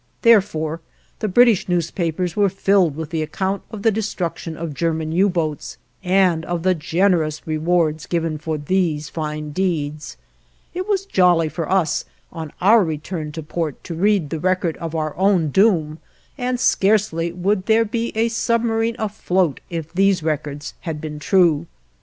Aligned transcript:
Therefore, 0.23 0.81
the 1.19 1.27
British 1.27 1.69
newspapers 1.69 2.35
were 2.35 2.49
filled 2.49 2.95
with 2.95 3.11
the 3.11 3.21
account 3.21 3.61
of 3.69 3.83
the 3.83 3.91
destruction 3.91 4.57
of 4.57 4.73
German 4.73 5.11
U 5.11 5.29
boats, 5.29 5.77
and 6.03 6.43
of 6.45 6.63
the 6.63 6.73
generous 6.73 7.45
rewards 7.45 8.07
given 8.07 8.39
for 8.39 8.57
these 8.57 9.09
fine 9.09 9.51
deeds. 9.51 10.17
It 10.73 10.87
was 10.89 11.05
jolly 11.05 11.49
for 11.49 11.71
us 11.71 12.05
on 12.31 12.51
our 12.59 12.83
return 12.83 13.31
to 13.33 13.43
port 13.43 13.83
to 13.83 13.93
read 13.93 14.31
the 14.31 14.39
record 14.39 14.75
of 14.77 14.95
our 14.95 15.15
own 15.17 15.49
doom, 15.49 15.99
and 16.35 16.59
scarcely 16.59 17.31
would 17.31 17.67
there 17.67 17.85
be 17.85 18.11
a 18.15 18.29
submarine 18.29 18.95
afloat 18.97 19.59
if 19.69 19.93
these 19.93 20.23
records 20.23 20.73
had 20.79 20.99
been 20.99 21.19
true. 21.19 21.67